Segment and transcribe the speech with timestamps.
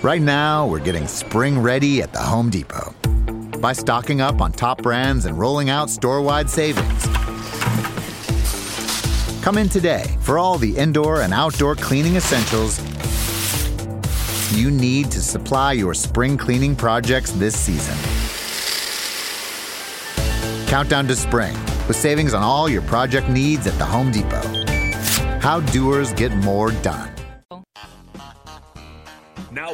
[0.00, 2.94] Right now, we're getting spring ready at the Home Depot
[3.58, 7.04] by stocking up on top brands and rolling out store wide savings.
[9.42, 12.78] Come in today for all the indoor and outdoor cleaning essentials
[14.56, 17.96] you need to supply your spring cleaning projects this season.
[20.68, 21.54] Countdown to spring
[21.88, 24.46] with savings on all your project needs at the Home Depot.
[25.40, 27.17] How doers get more done.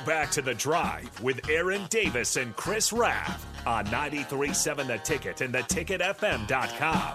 [0.04, 5.54] Back to the drive with Aaron Davis and Chris Raff on 937 The Ticket and
[5.54, 7.14] theticketfm.com.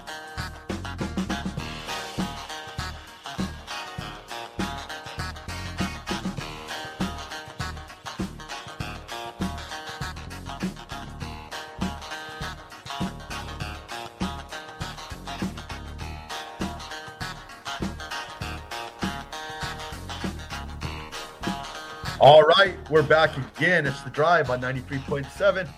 [22.19, 23.85] All right, we're back again.
[23.87, 25.69] It's the drive on 93.7.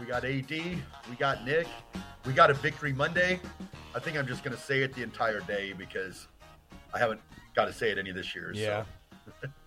[0.00, 1.66] We got AD, we got Nick,
[2.24, 3.40] we got a victory Monday.
[3.94, 6.28] I think I'm just going to say it the entire day because
[6.94, 7.20] I haven't
[7.54, 8.52] got to say it any this year.
[8.54, 8.84] Yeah.
[9.42, 9.48] So.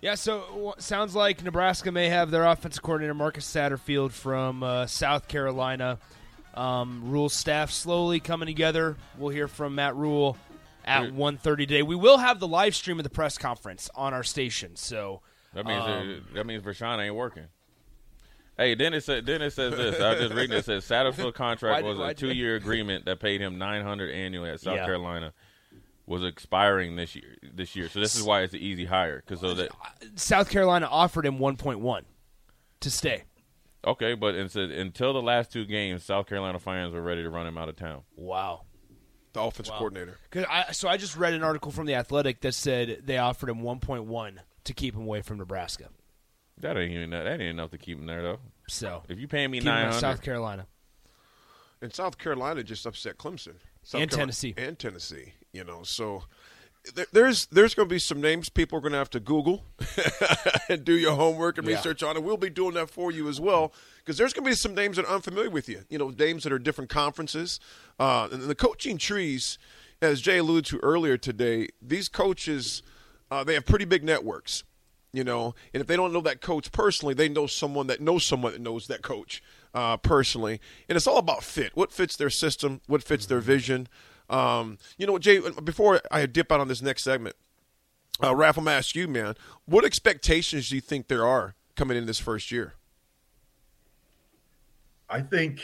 [0.00, 4.88] Yeah, so w- sounds like Nebraska may have their offensive coordinator Marcus Satterfield from uh,
[4.88, 6.00] South Carolina.
[6.54, 8.96] Um, Rhule staff slowly coming together.
[9.16, 10.36] We'll hear from Matt Rhule
[10.84, 11.82] at 1.30 today.
[11.82, 14.76] We will have the live stream of the press conference on our station.
[14.76, 15.20] So
[15.54, 17.44] That means um, that means Rashawn ain't working.
[18.56, 20.00] Hey, then it said then it says this.
[20.00, 20.58] I was just reading it.
[20.60, 24.10] It says Satterfield contract Why- was a two year agreement that paid him nine hundred
[24.12, 24.84] annually at South Yeah.
[24.84, 25.32] Carolina.
[26.04, 27.36] Was expiring this year.
[27.54, 29.22] This year, so this is why it's an easy hire.
[29.24, 29.70] Because so that
[30.16, 32.02] South Carolina offered him 1.1
[32.80, 33.22] to stay.
[33.86, 37.30] okay, but it said until the last two games, South Carolina fans were ready to
[37.30, 38.02] run him out of town.
[38.16, 38.62] Wow.
[39.32, 40.18] The offensive coordinator.
[40.30, 43.48] 'Cause I, so I just read an article from the Athletic that said they offered
[43.48, 45.88] him 1.1 to keep him away from Nebraska.
[46.58, 48.40] That ain't even that ain't enough to keep him there though.
[48.68, 50.66] So If you pay me keep him nine South Carolina.
[51.80, 53.54] And South Carolina just upset Clemson.
[53.82, 54.54] South And Carolina- Tennessee.
[54.56, 55.32] And Tennessee.
[55.52, 56.26] You know, so there-
[57.12, 59.64] there's there's going to be some names people are going to have to Google
[60.68, 61.76] and do your homework and Yeah.
[61.76, 63.72] research on, and we'll be doing that for you as well.
[63.98, 65.84] Because there's going to be some names that are unfamiliar with you.
[65.88, 67.60] You know, names that are different conferences.
[68.00, 69.58] Uh, and the coaching trees,
[70.00, 72.82] as Jay alluded to earlier today, these coaches
[73.30, 74.64] uh, they have pretty big networks.
[75.14, 78.24] You know, and if they don't know that coach personally, they know someone that knows
[78.24, 79.42] someone that knows that coach
[79.74, 80.58] uh, personally.
[80.88, 81.72] And it's all about fit.
[81.76, 82.80] What fits their system?
[82.86, 83.88] What fits their vision?
[84.32, 85.40] Um, you know, Jay.
[85.62, 87.36] Before I dip out on this next segment,
[88.20, 89.34] uh, Raph, I'm gonna ask you, man.
[89.66, 92.74] What expectations do you think there are coming in this first year?
[95.10, 95.60] I think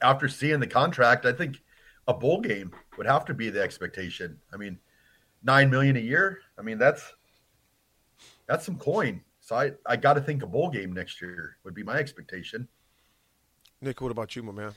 [0.00, 1.60] after seeing the contract, I think
[2.06, 4.38] a bowl game would have to be the expectation.
[4.54, 4.78] I mean,
[5.42, 6.40] nine million a year.
[6.56, 7.14] I mean, that's
[8.46, 9.22] that's some coin.
[9.40, 12.68] So I, I got to think a bowl game next year would be my expectation.
[13.80, 14.72] Nick, what about you, my man?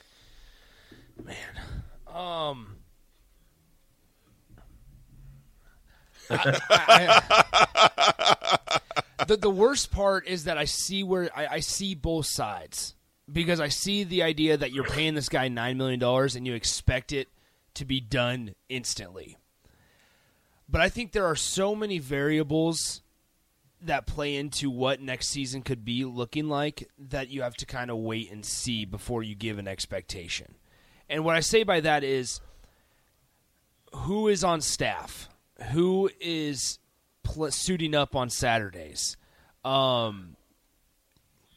[1.24, 1.36] man?
[2.06, 2.76] Um,
[6.30, 6.60] I-
[9.18, 12.94] I- the the worst part is that I see where I, I see both sides
[13.30, 16.54] because I see the idea that you're paying this guy nine million dollars and you
[16.54, 17.28] expect it
[17.74, 19.36] to be done instantly.
[20.68, 23.02] But I think there are so many variables
[23.82, 27.90] that play into what next season could be looking like that you have to kind
[27.90, 30.54] of wait and see before you give an expectation.
[31.08, 32.40] And what I say by that is
[33.94, 35.29] who is on staff?
[35.72, 36.78] Who is
[37.22, 39.16] pl- suiting up on Saturdays?
[39.64, 40.36] Um,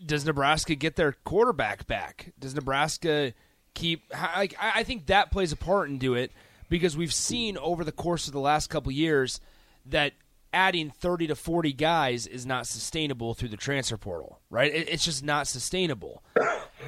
[0.06, 2.34] does Nebraska get their quarterback back?
[2.40, 3.34] Does Nebraska
[3.74, 4.04] keep?
[4.14, 6.32] I, I think that plays a part into it
[6.70, 9.40] because we've seen over the course of the last couple years
[9.86, 10.14] that
[10.54, 14.74] adding 30 to 40 guys is not sustainable through the transfer portal, right?
[14.74, 16.24] It, it's just not sustainable.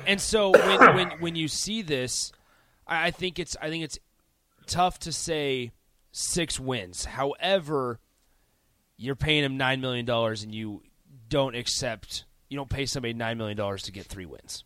[0.06, 2.32] And so when when when you see this,
[2.88, 3.98] I think it's I think it's
[4.68, 5.72] tough to say
[6.18, 7.04] six wins.
[7.04, 8.00] However,
[8.98, 10.82] you're paying him nine million dollars, and you
[11.28, 14.64] don't accept you don't pay somebody nine million dollars to get three wins.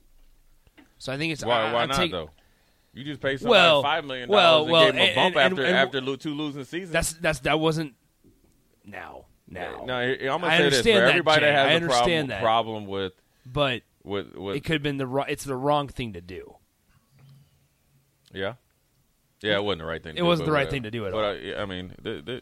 [0.99, 2.29] So I think it's Why I, why I not take, though?
[2.93, 5.35] You just pay somebody Well, five million well, dollars and well, gave him a bump
[5.37, 6.91] and- after and- after two losing seasons.
[6.91, 7.95] That's that's that wasn't
[8.85, 9.83] now now.
[9.85, 11.45] no, I'm gonna I say this understand for that, everybody Jay.
[11.47, 12.41] that has I a understand problem, that.
[12.41, 13.13] problem with
[13.45, 16.55] but with with it could have been the it's the wrong thing to do.
[18.33, 18.53] yeah.
[19.41, 20.13] Yeah, it wasn't the right thing.
[20.15, 20.71] To It do, wasn't but the right whatever.
[20.71, 21.31] thing to do at but all.
[21.31, 22.41] I, I mean, the, the,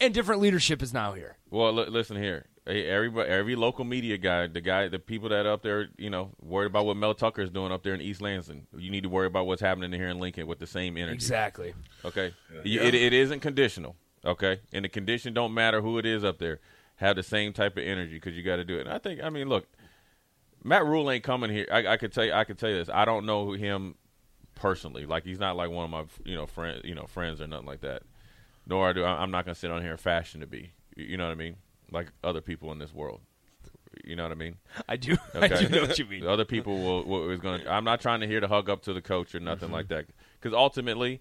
[0.00, 1.36] And different leadership is now here.
[1.50, 2.46] well, li- listen here.
[2.66, 6.32] Hey, everybody, every local media guy, the guy, the people that up there, you know,
[6.42, 8.66] worried about what Mel Tucker is doing up there in East Lansing.
[8.76, 11.14] You need to worry about what's happening here in Lincoln with the same energy.
[11.14, 11.74] Exactly.
[12.04, 12.34] Okay,
[12.64, 13.94] You- It, it isn't conditional.
[14.24, 16.58] Okay, and the condition don't matter who it is up there.
[16.96, 18.80] have the same type of energy because you got to do it.
[18.80, 19.68] And I think, I mean, look,
[20.64, 21.66] Matt Rhule ain't coming here.
[21.70, 22.88] I, I could tell you, I could tell you this.
[22.92, 23.94] I don't know him
[24.56, 25.06] personally.
[25.06, 27.66] Like he's not like one of my you know friends, you know friends or nothing
[27.66, 28.02] like that.
[28.66, 30.72] Nor do I, I'm not gonna sit on here and fashion to be.
[30.96, 31.56] You know what I mean?
[31.92, 33.20] Like other people in this world.
[34.04, 34.56] You know what I mean?
[34.88, 35.16] I do.
[35.34, 36.26] I do know what you mean.
[36.26, 37.62] Other people will, will is going.
[37.62, 39.74] to I'm not trying to hear to hug up to the coach or nothing mm-hmm.
[39.74, 40.06] like that.
[40.38, 41.20] Because ultimately,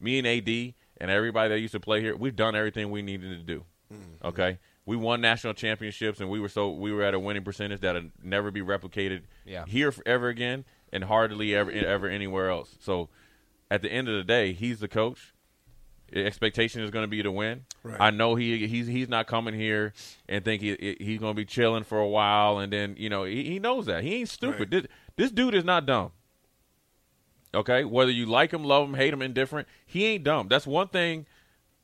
[0.00, 3.30] me and AD and everybody that used to play here, we've done everything we needed
[3.30, 3.64] to do.
[3.92, 4.26] Mm-hmm.
[4.26, 7.80] Okay, we won national championships, and we were so we were at a winning percentage
[7.80, 9.64] that'll never be replicated Yeah.
[9.66, 12.76] here ever again, and hardly ever ever anywhere else.
[12.80, 13.08] So,
[13.70, 15.32] at the end of the day, he's the coach.
[16.12, 17.66] The Expectation is going to be to win.
[17.84, 18.00] Right.
[18.00, 19.92] I know he he's he's not coming here
[20.28, 23.24] and think he he's going to be chilling for a while, and then you know
[23.24, 24.70] he, he knows that he ain't stupid.
[24.70, 26.10] This, this dude is not dumb.
[27.54, 30.48] Okay, whether you like him, love him, hate him, indifferent, he ain't dumb.
[30.48, 31.26] That's one thing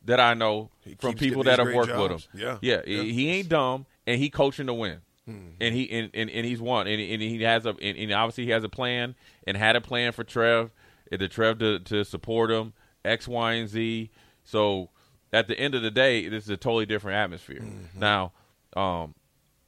[0.05, 2.29] that I know from people that have worked jobs.
[2.33, 2.41] with him.
[2.41, 2.59] Yeah.
[2.63, 3.03] yeah, Yeah.
[3.03, 5.49] he ain't dumb, and he coaching to win, Hmm.
[5.61, 8.45] and he and, and, and he's won, and, and he has a and, and obviously
[8.45, 9.15] he has a plan
[9.47, 10.71] and had a plan for Trev,
[11.11, 12.73] and the Trev to to support him
[13.05, 14.11] X, Y, and Z.
[14.45, 14.91] So
[15.33, 17.61] at the end of the day, this is a totally different atmosphere.
[17.61, 17.99] Mm-hmm.
[17.99, 18.33] Now,
[18.77, 19.15] um,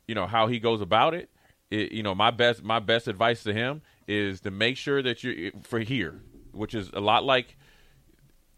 [0.06, 1.28] you know how he goes about it,
[1.70, 5.22] it you know my best my best advice to him is to make sure that
[5.22, 6.20] you for here
[6.52, 7.56] which is a lot like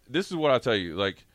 [0.09, 1.27] this is what i'll tell you like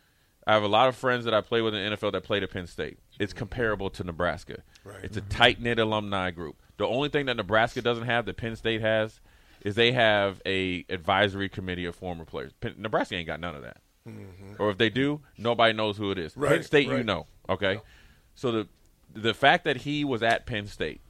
[0.47, 2.43] i have a lot of friends that i play with in the nfl that played
[2.43, 5.03] at penn state it's comparable to nebraska Right.
[5.03, 8.81] it's a tight-knit alumni group the only thing that nebraska doesn't have that penn state
[8.81, 9.19] has
[9.61, 13.61] is they have a advisory committee of former players penn, nebraska ain't got none of
[13.63, 13.77] that
[14.59, 16.33] or if they do, nobody knows who it is.
[16.33, 17.79] Penn Right, State, you know, okay.
[18.35, 18.67] So the
[19.15, 21.01] the fact that he was at Penn State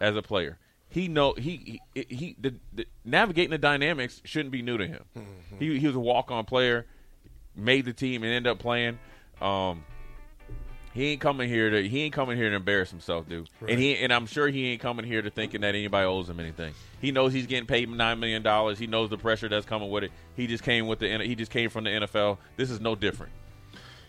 [0.00, 0.58] as a player,
[0.88, 5.04] he know he he, he the, the navigating the dynamics shouldn't be new to him.
[5.16, 5.58] Mm-hmm.
[5.60, 6.86] He he was a walk on player,
[7.54, 8.98] made the team and ended up playing.
[9.40, 9.84] Um,
[10.92, 13.48] he ain't coming here to he ain't coming here to embarrass himself, dude.
[13.66, 16.38] And he and I'm sure he ain't coming here to thinking that anybody owes him
[16.38, 16.74] anything.
[17.00, 18.78] He knows he's getting paid nine million dollars.
[18.78, 20.12] He knows the pressure that's coming with it.
[20.36, 22.38] He just came with the he just came from the NFL.
[22.56, 23.32] This is no different.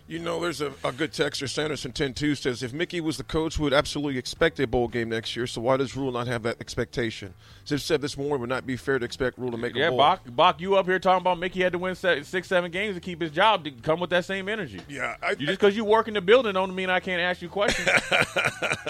[0.06, 3.58] You know, there's a, a good texter, Sanderson 102 says, if Mickey was the coach,
[3.58, 6.44] we would absolutely expect a bowl game next year, so why does Rhule not have
[6.44, 7.34] that expectation?
[7.66, 9.88] Ziv said this morning it would not be fair to expect Rhule to make Yeah,
[9.88, 10.00] a bowl.
[10.00, 12.96] Yeah, Bach, Bach, you up here talking about Mickey had to win six, seven games
[12.96, 13.64] to keep his job.
[13.64, 14.82] To come with that same energy.
[14.90, 17.42] Yeah, I- you just because you work in the building don't mean I can't ask
[17.42, 17.88] you questions.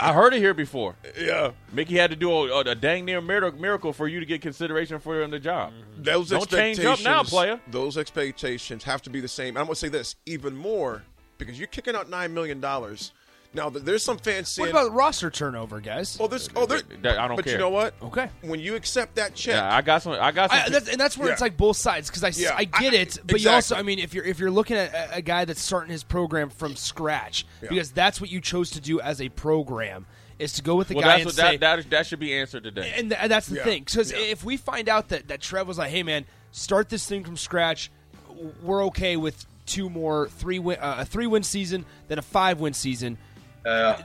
[0.01, 0.95] I heard it here before.
[1.17, 1.51] Yeah.
[1.71, 5.21] Mickey had to do a, a, dang near miracle, for you to get consideration for
[5.21, 5.71] him the job.
[5.71, 6.03] Mm-hmm.
[6.03, 7.59] Those Don't change up now, player.
[7.69, 9.57] Those expectations have to be the same.
[9.57, 11.03] I'm going to say this even more
[11.37, 12.59] because you're kicking out $9 million.
[13.55, 14.61] Now, there's some fancy.
[14.61, 16.17] What about roster turnover, guys?
[16.19, 17.35] oh, there's, oh, there, That- I don't care.
[17.35, 17.53] but care.
[17.53, 17.93] you know what?
[18.01, 18.27] Okay.
[18.41, 20.13] When you accept that check, Yeah, I got some.
[20.13, 20.59] I got some.
[20.59, 22.93] I, that's, and that's where it's like both sides because I, s- Yeah, I get
[22.93, 23.75] I- it, but you also.
[23.75, 26.49] I mean if you're if you're looking at a, a guy that's starting his program
[26.49, 30.07] from scratch because that's what you chose to do as a program
[30.39, 32.19] is to go with the well, guy that's and what say that, that that should
[32.19, 32.91] be answered today.
[32.97, 34.17] and, th- and that's the Yeah, thing because yeah.
[34.17, 37.37] if we find out that that Trev was like hey man start this thing from
[37.37, 37.91] scratch
[38.63, 42.59] we're okay with two more three win uh, a three win season then a five
[42.59, 43.17] win season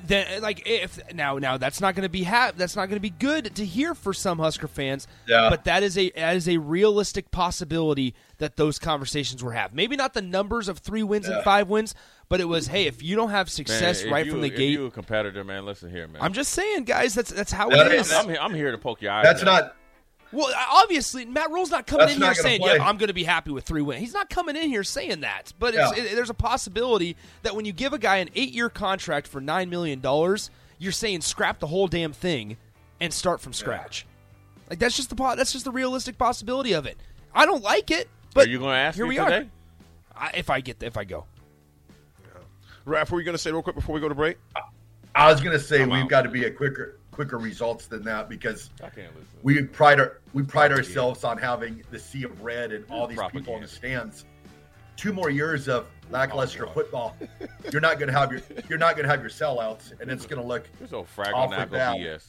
[0.05, 3.00] then like if now now that's not going to be ha- that's not going to
[3.00, 5.08] be good to hear for some Husker fans.
[5.26, 5.50] Yeah.
[5.50, 9.75] But that is a that is a realistic possibility that those conversations were have.
[9.75, 11.94] Maybe not the numbers of three wins and five wins,
[12.28, 14.56] but it was hey if you don't have success if right you- from the if
[14.56, 14.70] gate.
[14.70, 15.67] you a competitor, man.
[15.67, 16.22] Listen here, man.
[16.22, 17.15] I'm just saying, guys.
[17.15, 18.12] That's that's how That it is- is.
[18.12, 19.22] I'm, I'm here to poke your eye.
[19.24, 19.46] That's out.
[19.46, 19.74] not.
[20.31, 22.77] Well, obviously, Matt Rhule's not coming That's in not here saying, play.
[22.77, 25.20] "Yeah, I'm going to be happy with three wins." He's not coming in here saying
[25.20, 25.53] that.
[25.58, 26.05] But it's, Yeah.
[26.05, 29.70] it, there's a possibility that when you give a guy an eight-year contract for nine
[29.70, 32.58] million dollars, you're saying scrap the whole damn thing
[33.01, 34.06] and start from scratch.
[34.69, 36.99] Like that's just the po- that's just the realistic possibility of it.
[37.35, 39.49] I don't like it, but Are you going to ask here me we today?
[40.15, 40.25] are.
[40.25, 41.25] I, if I get if I go,
[42.87, 44.37] Raph, what were you going to say real quick before we go to break?
[45.15, 46.08] I was going to say I'm we've out.
[46.08, 49.27] got to be a quicker quicker results than that because I can't listen.
[49.43, 53.19] we pride our we pride ourselves on having the sea of red and all these
[53.32, 54.25] people in the stands.
[54.96, 57.17] Two more years of lackluster Oh, football,
[57.72, 60.27] you're not going to have your you're not going to have your sellouts, and it's
[60.27, 61.77] going to look You're so fragile Awfully knuckle.
[61.77, 62.25] BS.